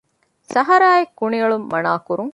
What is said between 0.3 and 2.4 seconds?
ސަހަރާއަށް ކުނިއެޅުން މަނާ ކުރުން